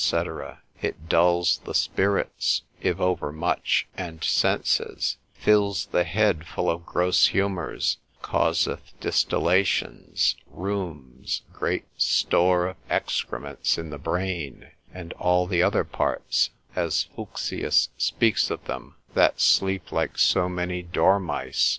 [0.81, 7.99] It dulls the spirits, if overmuch, and senses; fills the head full of gross humours;
[8.23, 16.49] causeth distillations, rheums, great store of excrements in the brain, and all the other parts,
[16.75, 21.69] as Fuchsius speaks of them, that sleep like so many dormice.